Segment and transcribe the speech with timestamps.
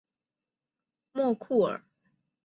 [1.11, 1.83] 莫库尔。